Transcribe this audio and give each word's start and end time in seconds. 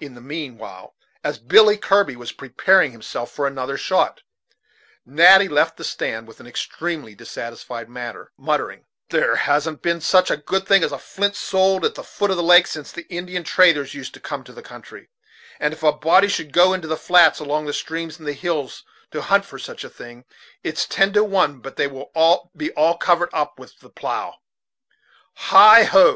In 0.00 0.16
the 0.16 0.20
mean 0.20 0.58
while, 0.58 0.96
as 1.22 1.38
Billy 1.38 1.76
Kirby 1.76 2.16
was 2.16 2.32
preparing 2.32 2.90
himself 2.90 3.30
for 3.30 3.46
another 3.46 3.76
shot, 3.78 4.22
Natty 5.04 5.46
left 5.46 5.76
the 5.76 5.84
stand, 5.84 6.26
with 6.26 6.40
an 6.40 6.46
extremely 6.48 7.14
dissatisfied 7.14 7.88
manner, 7.88 8.32
muttering: 8.36 8.86
"There 9.10 9.36
hasn't 9.36 9.82
been 9.82 10.00
such 10.00 10.28
a 10.28 10.38
thing 10.38 10.82
as 10.82 10.90
a 10.90 10.94
good 10.96 11.02
flint 11.02 11.36
sold 11.36 11.84
at 11.84 11.94
the 11.94 12.02
foot 12.02 12.32
of 12.32 12.36
the 12.36 12.42
lake 12.42 12.66
since 12.66 12.90
the 12.90 13.06
Indian 13.06 13.44
traders 13.44 13.94
used 13.94 14.12
to 14.14 14.20
come 14.20 14.40
into 14.40 14.52
the 14.52 14.60
country; 14.60 15.08
and, 15.60 15.72
if 15.72 15.84
a 15.84 15.92
body 15.92 16.26
should 16.26 16.52
go 16.52 16.72
into 16.72 16.88
the 16.88 16.96
flats 16.96 17.38
along 17.38 17.66
the 17.66 17.72
streams 17.72 18.18
in 18.18 18.24
the 18.24 18.32
hills 18.32 18.82
to 19.12 19.22
hunt 19.22 19.44
for 19.44 19.56
such 19.56 19.84
a 19.84 19.88
thing, 19.88 20.24
it's 20.64 20.84
ten 20.84 21.12
to 21.12 21.22
one 21.22 21.60
but 21.60 21.76
they 21.76 21.86
will 21.86 22.10
be 22.56 22.72
all 22.72 22.96
covered 22.96 23.30
up 23.32 23.56
with 23.60 23.78
the 23.78 23.90
plough. 23.90 24.34
Heigho! 25.36 26.04